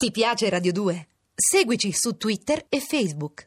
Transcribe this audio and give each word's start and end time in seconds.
Ti 0.00 0.10
piace 0.12 0.48
Radio 0.48 0.72
2? 0.72 1.08
Seguici 1.34 1.92
su 1.92 2.16
Twitter 2.16 2.64
e 2.70 2.80
Facebook. 2.80 3.44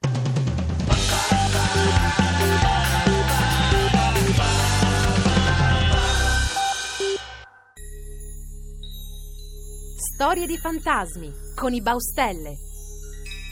Storie 9.97 10.45
di 10.45 10.55
fantasmi 10.59 11.33
con 11.55 11.73
i 11.73 11.81
Baustelle. 11.81 12.55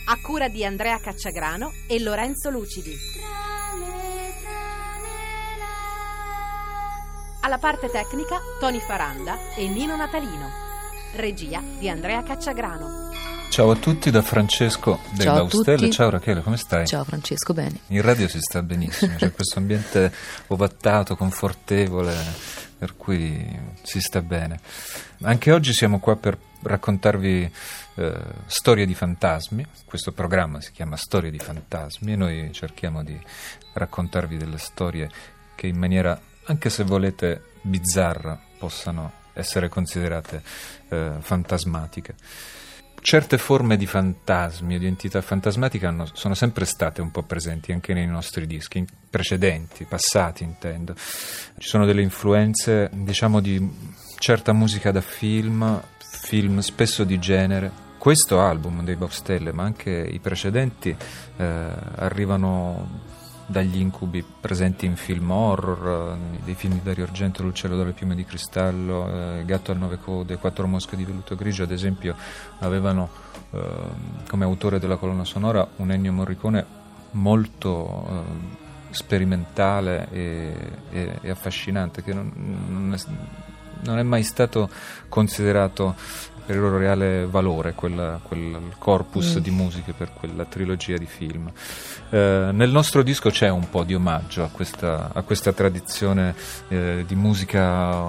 A 0.06 0.22
cura 0.22 0.48
di 0.48 0.64
Andrea 0.64 1.00
Cacciagrano 1.00 1.72
e 1.88 2.00
Lorenzo 2.00 2.52
Lucidi. 2.52 2.96
Alla 7.42 7.58
parte 7.58 7.90
tecnica 7.90 8.40
Tony 8.60 8.80
Faranda 8.80 9.56
e 9.56 9.68
Nino 9.68 9.96
Natalino. 9.96 10.71
Regia 11.14 11.62
di 11.78 11.90
Andrea 11.90 12.24
Cacciagrano. 12.24 13.10
Ciao 13.50 13.72
a 13.72 13.76
tutti 13.76 14.12
da 14.12 14.22
Francesco 14.22 15.00
dei 15.12 15.26
Ciao. 15.26 15.50
Ciao 15.90 16.10
Rachele, 16.10 16.42
come 16.42 16.56
stai? 16.56 16.88
Ciao 16.88 17.04
Francesco, 17.04 17.54
bene. 17.54 17.80
In 17.88 18.02
radio 18.02 18.30
si 18.30 18.40
sta 18.40 18.64
benissimo, 18.64 19.16
c'è 19.18 19.34
questo 19.34 19.60
ambiente 19.60 20.10
ovattato, 20.48 21.18
confortevole, 21.18 22.16
per 22.78 22.96
cui 22.96 23.46
si 23.82 24.00
sta 24.00 24.22
bene. 24.22 24.60
Anche 25.24 25.52
oggi 25.52 25.74
siamo 25.74 26.00
qua 26.00 26.16
per 26.16 26.38
raccontarvi 26.62 27.52
eh, 27.96 28.22
storie 28.46 28.86
di 28.86 28.96
fantasmi. 28.96 29.66
Questo 29.84 30.14
programma 30.14 30.62
si 30.62 30.72
chiama 30.72 30.96
Storie 30.96 31.30
di 31.30 31.40
fantasmi 31.40 32.14
e 32.14 32.16
noi 32.16 32.54
cerchiamo 32.54 33.04
di 33.04 33.20
raccontarvi 33.74 34.38
delle 34.38 34.60
storie 34.60 35.10
che 35.56 35.68
in 35.68 35.78
maniera, 35.78 36.18
anche 36.46 36.70
se 36.70 36.86
volete, 36.86 37.44
bizzarra, 37.64 38.40
possano 38.58 39.20
essere 39.34 39.70
considerate 39.70 40.42
eh, 40.90 41.12
fantasmatiche. 41.20 42.16
Certe 43.04 43.40
forme 43.40 43.78
di 43.78 43.88
fantasmi 43.88 44.76
o 44.76 44.78
di 44.80 44.86
entità 44.86 45.22
fantasmatiche 45.22 45.88
hanno- 45.88 46.10
sono 46.14 46.36
sempre 46.36 46.66
state 46.66 47.02
un 47.02 47.10
po' 47.10 47.24
presenti 47.24 47.72
anche 47.72 47.96
nei 47.96 48.06
nostri 48.06 48.46
dischi, 48.46 48.86
precedenti, 49.10 49.86
passati 49.86 50.44
intendo. 50.44 50.94
Ci 50.94 51.68
sono 51.68 51.86
delle 51.86 52.04
influenze, 52.04 52.90
diciamo, 52.94 53.40
di 53.40 53.68
certa 54.20 54.54
musica 54.54 54.92
da 54.92 55.02
film, 55.02 55.82
film 55.98 56.60
spesso 56.60 57.04
di 57.04 57.18
genere. 57.18 57.72
Questo 57.98 58.40
album 58.40 58.84
dei 58.84 58.96
Baustelle, 58.96 59.52
ma 59.52 59.64
anche 59.64 59.90
i 59.90 60.20
precedenti, 60.20 60.96
eh, 61.38 61.44
arrivano 61.96 63.02
dagli 63.52 63.80
incubi 63.80 64.24
presenti 64.24 64.86
in 64.86 64.96
film 64.96 65.30
horror, 65.30 66.18
eh, 66.18 66.44
dei 66.44 66.56
film 66.56 66.74
di 66.74 66.82
Dario 66.82 67.04
Argento, 67.04 67.44
L'uccello 67.44 67.76
dalle 67.76 67.92
piume 67.92 68.16
di 68.16 68.24
cristallo, 68.24 69.40
eh, 69.40 69.46
Gatto 69.46 69.72
a 69.72 69.76
nove 69.76 69.98
code, 69.98 70.38
Quattro 70.38 70.66
mosche 70.68 70.96
di 70.96 71.04
velluto 71.04 71.36
grigio, 71.36 71.64
ad 71.64 71.72
esempio, 71.72 72.16
avevano 72.60 73.10
ehm, 73.52 74.26
come 74.28 74.46
autore 74.46 74.80
della 74.80 74.96
colonna 74.96 75.26
sonora 75.26 75.68
un 75.76 75.92
Ennio 75.92 76.14
Morricone 76.14 76.66
molto 77.12 78.06
ehm, 78.08 78.56
sperimentale 78.92 80.08
e, 80.12 80.54
e- 80.90 81.20
e 81.22 81.30
affascinante, 81.30 82.02
che 82.02 82.14
non, 82.14 82.32
non 82.36 82.94
è, 82.94 82.98
non 83.84 84.00
è 84.00 84.04
mai 84.04 84.24
stato 84.24 84.70
considerato 85.10 85.96
per 86.52 86.56
il 86.56 86.62
loro 86.62 86.78
reale 86.78 87.26
valore 87.26 87.74
quel, 87.74 88.20
quel 88.24 88.74
corpus 88.78 89.38
di 89.40 89.52
musiche 89.52 89.94
per 89.94 90.12
quella 90.14 90.44
trilogia 90.44 90.98
di 90.98 91.06
film. 91.06 91.50
Eh, 92.10 92.50
nel 92.52 92.70
nostro 92.70 93.04
disco 93.04 93.30
c'è 93.30 93.50
un 93.50 93.70
po' 93.70 93.84
di 93.84 93.96
omaggio 93.96 94.44
a 94.44 94.50
questa, 94.52 95.12
a 95.14 95.22
questa 95.22 95.54
tradizione 95.54 96.36
eh, 96.68 97.06
di 97.08 97.16
musica 97.16 98.06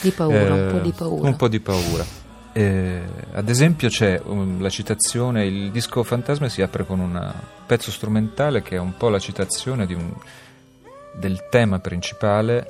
Di 0.00 0.10
paura, 0.10 0.36
eh, 0.38 0.50
un 0.50 0.70
po' 0.72 0.78
di 0.78 0.92
paura. 0.92 1.28
un 1.28 1.36
po' 1.36 1.48
di 1.48 1.60
paura. 1.60 2.04
Eh, 2.52 3.02
ad 3.34 3.48
esempio 3.48 3.88
c'è 3.88 4.20
um, 4.24 4.60
la 4.60 4.70
citazione, 4.70 5.46
il 5.46 5.70
disco 5.70 6.02
Fantasma 6.02 6.48
si 6.48 6.60
apre 6.60 6.84
con 6.84 6.98
un 6.98 7.32
pezzo 7.66 7.92
strumentale 7.92 8.62
che 8.62 8.74
è 8.74 8.80
un 8.80 8.96
po' 8.96 9.10
la 9.10 9.20
citazione 9.20 9.86
di 9.86 9.94
un- 9.94 10.12
del 11.12 11.46
tema 11.50 11.78
principale 11.78 12.66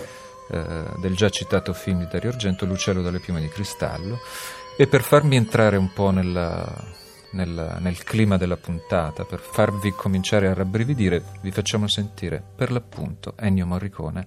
eh, 0.50 0.84
del 1.00 1.14
già 1.14 1.28
citato 1.28 1.72
film 1.72 2.00
di 2.00 2.08
Dario 2.10 2.30
Argento, 2.30 2.64
L'uccello 2.66 3.02
dalle 3.02 3.20
piume 3.20 3.40
di 3.40 3.48
cristallo, 3.48 4.18
e 4.76 4.86
per 4.86 5.02
farmi 5.02 5.36
entrare 5.36 5.76
un 5.76 5.92
po' 5.92 6.10
nella- 6.10 6.96
nel, 7.32 7.76
nel 7.80 8.02
clima 8.04 8.36
della 8.36 8.56
puntata, 8.56 9.24
per 9.24 9.40
farvi 9.40 9.92
cominciare 9.92 10.48
a 10.48 10.54
rabbrividire, 10.54 11.22
vi 11.42 11.50
facciamo 11.50 11.88
sentire 11.88 12.42
per 12.56 12.70
l'appunto 12.70 13.34
Ennio 13.38 13.66
Morricone, 13.66 14.26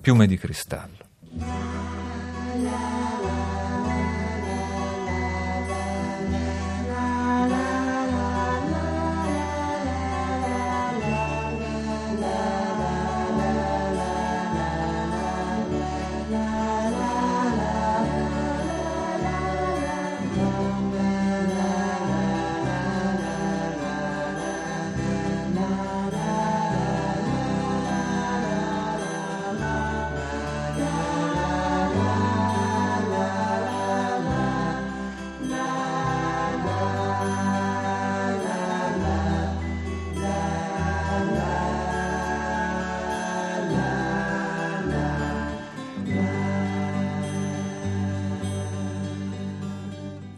Piume 0.00 0.26
di 0.26 0.36
cristallo. 0.36 1.83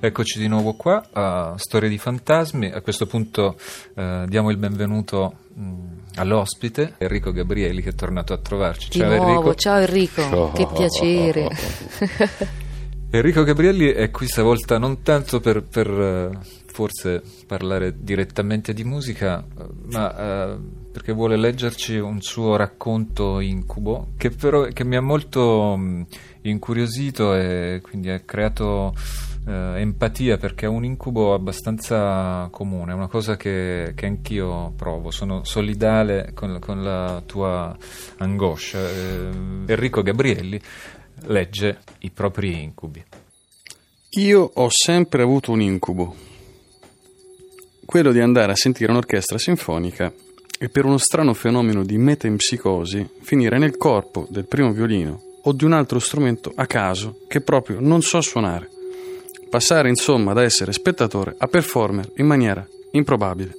Eccoci 0.06 0.38
di 0.38 0.46
nuovo 0.46 0.74
qua 0.74 1.04
a 1.10 1.54
Storie 1.56 1.88
di 1.88 1.98
Fantasmi. 1.98 2.70
A 2.70 2.80
questo 2.80 3.06
punto 3.06 3.56
eh, 3.96 4.24
diamo 4.28 4.50
il 4.50 4.56
benvenuto 4.56 5.38
mh, 5.52 5.74
all'ospite 6.14 6.94
Enrico 6.98 7.32
Gabrieli 7.32 7.82
che 7.82 7.88
è 7.88 7.94
tornato 7.96 8.32
a 8.32 8.38
trovarci. 8.38 8.90
Di 8.90 8.98
Ciao 8.98 9.08
nuovo, 9.08 9.30
Enrico. 9.32 9.54
ciao 9.56 9.78
Enrico, 9.80 10.52
che 10.54 10.68
piacere. 10.72 11.48
Enrico 13.10 13.42
Gabrielli 13.42 13.88
è 13.88 14.12
qui 14.12 14.28
stavolta 14.28 14.78
non 14.78 15.02
tanto 15.02 15.40
per, 15.40 15.64
per, 15.64 15.88
eh, 15.88 16.38
forse 16.66 17.20
parlare 17.44 17.96
direttamente 17.98 18.72
di 18.72 18.84
musica, 18.84 19.44
ma 19.90 20.16
eh, 20.52 20.56
perché 20.92 21.12
vuole 21.12 21.36
leggerci 21.36 21.96
un 21.96 22.20
suo 22.20 22.54
racconto 22.54 23.40
incubo 23.40 24.12
che 24.16 24.30
però 24.30 24.66
che 24.66 24.84
mi 24.84 24.94
ha 24.94 25.02
molto 25.02 25.76
mh, 25.76 26.06
incuriosito 26.42 27.34
e 27.34 27.80
quindi 27.82 28.10
ha 28.10 28.20
creato 28.20 28.94
eh, 29.46 29.80
empatia 29.80 30.36
perché 30.36 30.66
è 30.66 30.68
un 30.68 30.84
incubo 30.84 31.32
abbastanza 31.32 32.48
comune, 32.50 32.92
è 32.92 32.94
una 32.94 33.08
cosa 33.08 33.36
che, 33.36 33.92
che 33.94 34.06
anch'io 34.06 34.72
provo, 34.76 35.10
sono 35.10 35.44
solidale 35.44 36.32
con, 36.34 36.58
con 36.60 36.82
la 36.82 37.22
tua 37.24 37.76
angoscia. 38.18 38.78
Eh, 38.78 39.30
Enrico 39.66 40.02
Gabrielli 40.02 40.60
legge 41.26 41.78
i 42.00 42.10
propri 42.10 42.62
incubi. 42.62 43.04
Io 44.10 44.50
ho 44.54 44.68
sempre 44.70 45.22
avuto 45.22 45.52
un 45.52 45.60
incubo, 45.60 46.14
quello 47.84 48.12
di 48.12 48.20
andare 48.20 48.52
a 48.52 48.56
sentire 48.56 48.90
un'orchestra 48.90 49.38
sinfonica 49.38 50.12
e 50.58 50.68
per 50.70 50.86
uno 50.86 50.96
strano 50.96 51.34
fenomeno 51.34 51.84
di 51.84 51.98
metempsicosi 51.98 53.06
finire 53.20 53.58
nel 53.58 53.76
corpo 53.76 54.26
del 54.30 54.46
primo 54.46 54.72
violino 54.72 55.20
o 55.42 55.52
di 55.52 55.64
un 55.64 55.72
altro 55.72 55.98
strumento 55.98 56.50
a 56.54 56.66
caso 56.66 57.18
che 57.28 57.40
proprio 57.42 57.78
non 57.78 58.00
so 58.00 58.20
suonare. 58.20 58.70
Passare 59.48 59.88
insomma 59.88 60.32
da 60.32 60.42
essere 60.42 60.72
spettatore 60.72 61.34
a 61.38 61.46
performer 61.46 62.10
in 62.16 62.26
maniera 62.26 62.66
improbabile, 62.92 63.52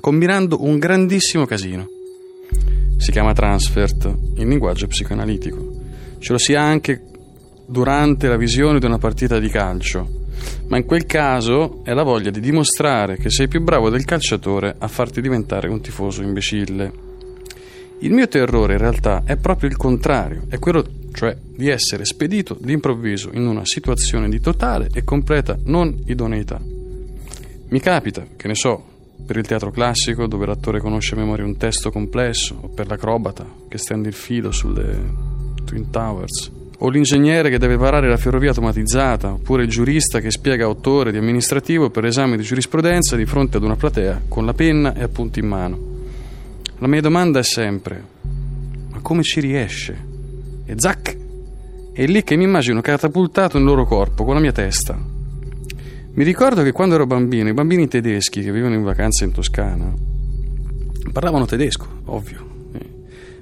combinando 0.00 0.62
un 0.64 0.78
grandissimo 0.78 1.44
casino. 1.44 1.88
Si 2.98 3.10
chiama 3.10 3.32
transfert 3.32 4.12
in 4.36 4.48
linguaggio 4.48 4.86
psicoanalitico. 4.86 5.72
Ce 6.18 6.32
lo 6.32 6.38
si 6.38 6.54
ha 6.54 6.62
anche 6.62 7.02
durante 7.66 8.28
la 8.28 8.36
visione 8.36 8.78
di 8.78 8.86
una 8.86 8.98
partita 8.98 9.38
di 9.38 9.48
calcio, 9.48 10.08
ma 10.68 10.76
in 10.76 10.84
quel 10.84 11.06
caso 11.06 11.80
è 11.84 11.92
la 11.92 12.02
voglia 12.02 12.30
di 12.30 12.40
dimostrare 12.40 13.16
che 13.16 13.30
sei 13.30 13.48
più 13.48 13.60
bravo 13.62 13.90
del 13.90 14.04
calciatore 14.04 14.74
a 14.78 14.88
farti 14.88 15.20
diventare 15.20 15.68
un 15.68 15.80
tifoso 15.80 16.22
imbecille. 16.22 16.92
Il 18.00 18.12
mio 18.12 18.28
terrore 18.28 18.74
in 18.74 18.80
realtà 18.80 19.22
è 19.24 19.36
proprio 19.36 19.68
il 19.68 19.76
contrario, 19.76 20.44
è 20.48 20.58
quello 20.58 20.84
cioè 21.14 21.36
di 21.56 21.68
essere 21.68 22.04
spedito 22.04 22.58
d'improvviso 22.60 23.30
in 23.32 23.46
una 23.46 23.64
situazione 23.64 24.28
di 24.28 24.40
totale 24.40 24.88
e 24.92 25.04
completa 25.04 25.56
non 25.64 25.96
idoneità. 26.06 26.60
Mi 27.68 27.80
capita, 27.80 28.26
che 28.36 28.48
ne 28.48 28.54
so, 28.54 28.84
per 29.24 29.36
il 29.36 29.46
teatro 29.46 29.70
classico 29.70 30.26
dove 30.26 30.44
l'attore 30.44 30.80
conosce 30.80 31.14
a 31.14 31.18
memoria 31.18 31.44
un 31.44 31.56
testo 31.56 31.90
complesso, 31.90 32.58
o 32.60 32.68
per 32.68 32.88
l'acrobata 32.88 33.46
che 33.68 33.78
stende 33.78 34.08
il 34.08 34.14
filo 34.14 34.50
sulle 34.50 35.00
Twin 35.64 35.88
Towers. 35.90 36.50
o 36.78 36.88
l'ingegnere 36.88 37.50
che 37.50 37.58
deve 37.58 37.76
varare 37.76 38.08
la 38.08 38.16
ferrovia 38.16 38.50
automatizzata, 38.50 39.32
oppure 39.32 39.62
il 39.62 39.70
giurista 39.70 40.20
che 40.20 40.30
spiega 40.30 40.64
a 40.64 40.68
otto 40.68 40.90
ore 40.90 41.12
di 41.12 41.18
amministrativo 41.18 41.90
per 41.90 42.04
esame 42.04 42.36
di 42.36 42.42
giurisprudenza 42.42 43.16
di 43.16 43.26
fronte 43.26 43.56
ad 43.56 43.62
una 43.62 43.76
platea 43.76 44.22
con 44.28 44.44
la 44.44 44.52
penna 44.52 44.94
e 44.94 45.02
appunti 45.02 45.38
in 45.38 45.46
mano. 45.46 45.78
La 46.78 46.86
mia 46.86 47.00
domanda 47.00 47.38
è 47.38 47.42
sempre: 47.42 48.04
ma 48.90 49.00
come 49.00 49.22
ci 49.22 49.40
riesce? 49.40 50.12
E 50.66 50.74
zac! 50.76 51.16
È 51.92 52.04
lì 52.06 52.22
che 52.24 52.36
mi 52.36 52.44
immagino 52.44 52.80
catapultato 52.80 53.58
nel 53.58 53.66
loro 53.66 53.84
corpo 53.84 54.24
con 54.24 54.34
la 54.34 54.40
mia 54.40 54.52
testa. 54.52 54.98
Mi 56.14 56.24
ricordo 56.24 56.62
che 56.62 56.72
quando 56.72 56.94
ero 56.94 57.06
bambino, 57.06 57.48
i 57.48 57.54
bambini 57.54 57.88
tedeschi 57.88 58.40
che 58.42 58.52
vivono 58.52 58.74
in 58.74 58.82
vacanza 58.82 59.24
in 59.24 59.32
Toscana 59.32 59.92
parlavano 61.12 61.46
tedesco, 61.46 61.86
ovvio. 62.06 62.46
eh. 62.72 62.86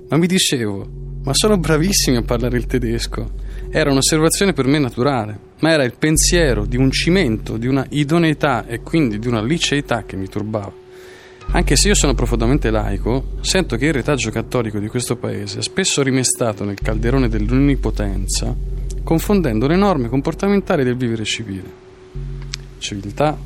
Ma 0.08 0.16
mi 0.16 0.26
dicevo, 0.26 0.86
ma 1.22 1.32
sono 1.34 1.56
bravissimi 1.58 2.16
a 2.16 2.22
parlare 2.22 2.56
il 2.56 2.66
tedesco. 2.66 3.30
Era 3.70 3.90
un'osservazione 3.90 4.52
per 4.52 4.66
me 4.66 4.78
naturale, 4.78 5.38
ma 5.60 5.70
era 5.70 5.84
il 5.84 5.94
pensiero 5.98 6.66
di 6.66 6.76
un 6.76 6.90
cimento, 6.90 7.56
di 7.56 7.66
una 7.66 7.86
idoneità 7.90 8.66
e 8.66 8.80
quindi 8.80 9.18
di 9.18 9.28
una 9.28 9.42
liceità 9.42 10.04
che 10.04 10.16
mi 10.16 10.28
turbava. 10.28 10.81
Anche 11.50 11.76
se 11.76 11.88
io 11.88 11.94
sono 11.94 12.14
profondamente 12.14 12.70
laico, 12.70 13.32
sento 13.40 13.76
che 13.76 13.86
il 13.86 13.92
retaggio 13.92 14.30
cattolico 14.30 14.78
di 14.78 14.88
questo 14.88 15.16
paese 15.16 15.58
è 15.58 15.62
spesso 15.62 16.02
rimestato 16.02 16.64
nel 16.64 16.80
calderone 16.80 17.28
dell'onnipotenza, 17.28 18.56
confondendo 19.02 19.66
le 19.66 19.76
norme 19.76 20.08
comportamentali 20.08 20.82
del 20.82 20.96
vivere 20.96 21.24
civile. 21.24 21.80
Civiltà, 22.78 23.38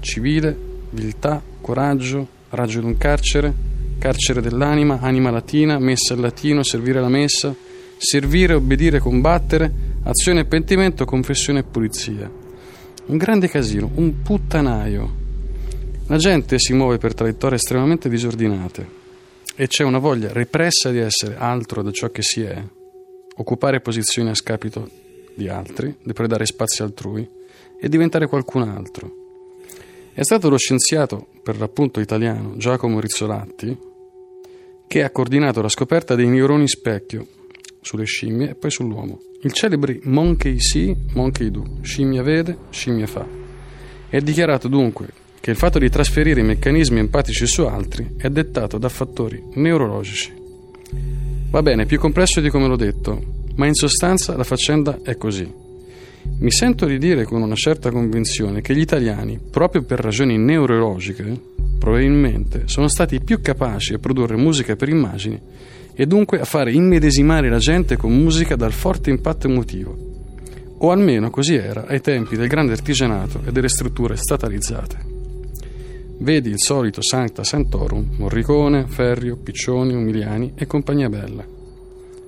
civile, 0.00 0.56
viltà, 0.90 1.42
coraggio, 1.60 2.26
raggio 2.50 2.80
d'un 2.80 2.96
carcere, 2.96 3.52
carcere 3.98 4.40
dell'anima, 4.40 5.00
anima 5.00 5.30
latina, 5.30 5.78
messa 5.78 6.14
al 6.14 6.20
latino, 6.20 6.62
servire 6.62 7.00
la 7.00 7.08
messa, 7.08 7.54
servire, 7.98 8.54
obbedire, 8.54 8.98
combattere, 8.98 9.70
azione 10.04 10.40
e 10.40 10.44
pentimento, 10.44 11.04
confessione 11.04 11.60
e 11.60 11.64
pulizia. 11.64 12.30
Un 13.06 13.16
grande 13.16 13.48
casino, 13.48 13.90
un 13.94 14.22
puttanaio. 14.22 15.24
La 16.08 16.18
gente 16.18 16.60
si 16.60 16.72
muove 16.72 16.98
per 16.98 17.14
traiettorie 17.14 17.56
estremamente 17.56 18.08
disordinate 18.08 18.88
e 19.56 19.66
c'è 19.66 19.82
una 19.82 19.98
voglia 19.98 20.32
repressa 20.32 20.92
di 20.92 20.98
essere 20.98 21.34
altro 21.36 21.82
da 21.82 21.90
ciò 21.90 22.10
che 22.10 22.22
si 22.22 22.42
è, 22.42 22.62
occupare 23.38 23.80
posizioni 23.80 24.30
a 24.30 24.34
scapito 24.36 24.88
di 25.34 25.48
altri, 25.48 25.96
depredare 26.04 26.46
spazi 26.46 26.82
altrui 26.82 27.28
e 27.80 27.88
diventare 27.88 28.28
qualcun 28.28 28.68
altro. 28.68 29.10
È 30.12 30.22
stato 30.22 30.48
lo 30.48 30.56
scienziato, 30.56 31.26
per 31.42 31.58
l'appunto 31.58 31.98
italiano, 31.98 32.56
Giacomo 32.56 33.00
Rizzolatti, 33.00 33.76
che 34.86 35.02
ha 35.02 35.10
coordinato 35.10 35.60
la 35.60 35.68
scoperta 35.68 36.14
dei 36.14 36.28
neuroni 36.28 36.68
specchio 36.68 37.26
sulle 37.80 38.04
scimmie 38.04 38.50
e 38.50 38.54
poi 38.54 38.70
sull'uomo. 38.70 39.18
Il 39.42 39.52
celebre 39.52 39.98
monkey 40.04 40.60
see, 40.60 40.96
monkey 41.14 41.50
do, 41.50 41.78
scimmia 41.82 42.22
vede, 42.22 42.56
scimmia 42.70 43.08
fa. 43.08 43.26
È 44.08 44.20
dichiarato 44.20 44.68
dunque 44.68 45.24
che 45.46 45.52
il 45.52 45.58
fatto 45.58 45.78
di 45.78 45.88
trasferire 45.88 46.40
i 46.40 46.42
meccanismi 46.42 46.98
empatici 46.98 47.46
su 47.46 47.62
altri 47.62 48.14
è 48.16 48.28
dettato 48.28 48.78
da 48.78 48.88
fattori 48.88 49.40
neurologici. 49.54 50.32
Va 51.50 51.62
bene, 51.62 51.86
più 51.86 52.00
complesso 52.00 52.40
di 52.40 52.50
come 52.50 52.66
l'ho 52.66 52.74
detto, 52.74 53.22
ma 53.54 53.66
in 53.66 53.74
sostanza 53.74 54.36
la 54.36 54.42
faccenda 54.42 54.98
è 55.04 55.16
così. 55.16 55.48
Mi 56.40 56.50
sento 56.50 56.86
di 56.86 56.98
dire 56.98 57.22
con 57.22 57.42
una 57.42 57.54
certa 57.54 57.92
convinzione 57.92 58.60
che 58.60 58.74
gli 58.74 58.80
italiani, 58.80 59.38
proprio 59.38 59.84
per 59.84 60.00
ragioni 60.00 60.36
neurologiche, 60.36 61.40
probabilmente 61.78 62.62
sono 62.64 62.88
stati 62.88 63.20
più 63.20 63.40
capaci 63.40 63.94
a 63.94 63.98
produrre 63.98 64.34
musica 64.34 64.74
per 64.74 64.88
immagini 64.88 65.40
e 65.94 66.06
dunque 66.06 66.40
a 66.40 66.44
fare 66.44 66.72
immedesimare 66.72 67.48
la 67.48 67.58
gente 67.58 67.96
con 67.96 68.12
musica 68.12 68.56
dal 68.56 68.72
forte 68.72 69.10
impatto 69.10 69.46
emotivo. 69.46 69.96
O 70.78 70.90
almeno 70.90 71.30
così 71.30 71.54
era 71.54 71.84
ai 71.86 72.00
tempi 72.00 72.34
del 72.34 72.48
grande 72.48 72.72
artigianato 72.72 73.42
e 73.46 73.52
delle 73.52 73.68
strutture 73.68 74.16
statalizzate. 74.16 75.14
Vedi 76.18 76.48
il 76.48 76.58
solito 76.58 77.02
Sancta 77.02 77.44
Santorum, 77.44 78.16
Morricone, 78.16 78.86
Ferrio, 78.86 79.36
Piccioni, 79.36 79.92
Umiliani 79.92 80.52
e 80.54 80.66
compagnia 80.66 81.10
bella. 81.10 81.44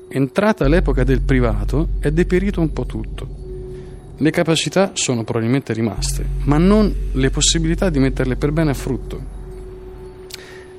Entrata 0.09 0.69
l'epoca 0.69 1.05
del 1.05 1.23
privato 1.23 1.89
è 1.99 2.11
deperito 2.11 2.61
un 2.61 2.71
po' 2.73 2.85
tutto. 2.85 3.27
Le 4.19 4.31
capacità 4.31 4.91
sono 4.93 5.25
probabilmente 5.25 5.73
rimaste, 5.73 6.25
ma 6.45 6.59
non 6.59 6.95
le 7.13 7.31
possibilità 7.31 7.89
di 7.89 7.99
metterle 7.99 8.37
per 8.37 8.53
bene 8.53 8.71
a 8.71 8.75
frutto. 8.75 9.37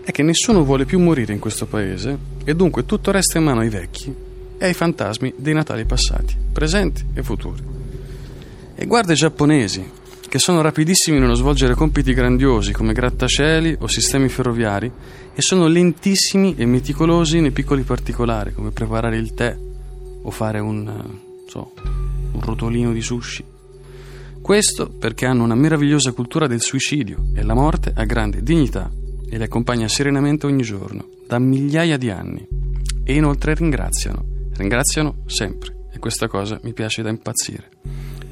È 0.04 0.12
che 0.12 0.24
nessuno 0.24 0.64
vuole 0.64 0.86
più 0.86 1.00
morire 1.00 1.34
in 1.34 1.40
questo 1.40 1.66
paese 1.66 2.18
e 2.44 2.56
dunque 2.56 2.86
tutto 2.86 3.12
resta 3.12 3.40
in 3.40 3.44
mano 3.44 3.62
ai 3.62 3.70
vecchi 3.70 4.14
e 4.58 4.66
ai 4.66 4.74
fantasmi 4.74 5.34
dei 5.36 5.54
Natali 5.54 5.86
passati, 5.86 6.36
presenti 6.52 7.06
e 7.14 7.24
futuri. 7.24 7.62
E 8.76 8.86
guarda 8.86 9.14
i 9.14 9.16
giapponesi, 9.16 9.98
che 10.30 10.38
sono 10.38 10.62
rapidissimi 10.62 11.18
nello 11.18 11.34
svolgere 11.34 11.74
compiti 11.74 12.14
grandiosi 12.14 12.72
come 12.72 12.94
grattacieli 12.94 13.78
o 13.80 13.88
sistemi 13.88 14.30
ferroviari 14.30 14.90
e 15.34 15.42
sono 15.42 15.66
lentissimi 15.66 16.54
e 16.56 16.68
meticolosi 16.68 17.40
nei 17.42 17.50
piccoli 17.50 17.82
particolari 17.82 18.54
come 18.54 18.70
preparare 18.70 19.18
il 19.18 19.34
tè 19.34 19.58
o 20.22 20.30
fare 20.30 20.60
un, 20.60 20.88
eh, 20.88 21.50
so, 21.50 21.72
un 22.32 22.42
rotolino 22.42 22.94
di 22.94 23.02
sushi. 23.02 23.44
Questo 24.40 24.90
perché 24.90 25.26
hanno 25.26 25.44
una 25.44 25.56
meravigliosa 25.56 26.12
cultura 26.12 26.46
del 26.46 26.62
suicidio 26.62 27.32
e 27.36 27.42
la 27.42 27.56
morte 27.56 27.92
ha 27.96 28.06
grande 28.06 28.44
dignità 28.44 28.90
e 29.28 29.36
li 29.36 29.44
accompagna 29.44 29.88
serenamente 29.88 30.46
ogni 30.46 30.64
giorno, 30.64 31.08
da 31.28 31.40
migliaia 31.40 31.98
di 31.98 32.12
anni. 32.12 32.48
E 33.04 33.14
inoltre 33.16 33.56
ringraziano, 33.56 34.24
ringraziano 34.56 35.24
sempre 35.26 35.88
e 35.92 35.98
questa 35.98 36.28
cosa 36.28 36.60
mi 36.62 36.74
piace 36.74 37.02
da 37.02 37.10
impazzire. 37.10 37.70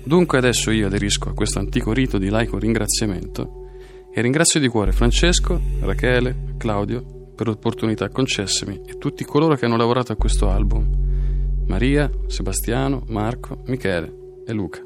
Dunque 0.07 0.37
adesso 0.37 0.71
io 0.71 0.87
aderisco 0.87 1.27
a 1.27 1.33
questo 1.33 1.59
antico 1.59 1.91
rito 1.91 2.17
di 2.17 2.29
laico 2.29 2.57
ringraziamento 2.57 3.65
e 4.09 4.21
ringrazio 4.21 4.57
di 4.57 4.69
cuore 4.69 4.93
Francesco, 4.93 5.59
Rachele, 5.81 6.53
Claudio 6.57 7.33
per 7.35 7.47
l'opportunità 7.47 8.07
concessemi 8.07 8.83
e 8.85 8.97
tutti 8.97 9.25
coloro 9.25 9.55
che 9.55 9.65
hanno 9.65 9.75
lavorato 9.75 10.13
a 10.13 10.15
questo 10.15 10.49
album. 10.49 11.65
Maria, 11.65 12.09
Sebastiano, 12.27 13.03
Marco, 13.09 13.63
Michele 13.65 14.43
e 14.45 14.53
Luca. 14.53 14.81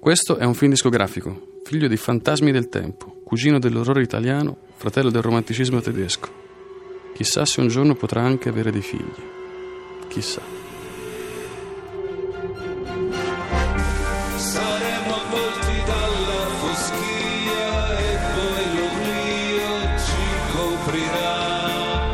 Questo 0.00 0.36
è 0.36 0.44
un 0.44 0.54
film 0.54 0.72
discografico, 0.72 1.60
figlio 1.62 1.86
di 1.86 1.96
fantasmi 1.96 2.50
del 2.50 2.68
tempo, 2.68 3.20
cugino 3.22 3.60
dell'orrore 3.60 4.02
italiano, 4.02 4.56
fratello 4.74 5.10
del 5.10 5.22
romanticismo 5.22 5.80
tedesco. 5.80 6.28
Chissà 7.14 7.44
se 7.44 7.60
un 7.60 7.68
giorno 7.68 7.94
potrà 7.94 8.22
anche 8.22 8.48
avere 8.48 8.72
dei 8.72 8.82
figli. 8.82 9.22
Chissà. 10.08 10.61
Ci 20.82 20.82
coprirà. 20.82 22.10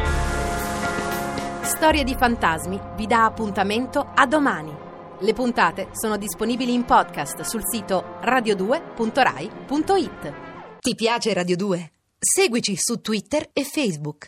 Storie 1.62 2.04
di 2.04 2.14
fantasmi 2.14 2.78
vi 2.96 3.06
dà 3.06 3.24
appuntamento 3.24 4.10
a 4.14 4.26
domani. 4.26 4.86
Le 5.20 5.32
puntate 5.32 5.88
sono 5.92 6.16
disponibili 6.16 6.72
in 6.72 6.84
podcast 6.84 7.40
sul 7.40 7.62
sito 7.64 8.18
radio2.rai.it. 8.22 10.34
Ti 10.80 10.94
piace 10.94 11.32
Radio 11.32 11.56
2? 11.56 11.92
Seguici 12.18 12.76
su 12.76 13.00
Twitter 13.00 13.48
e 13.52 13.64
Facebook. 13.64 14.26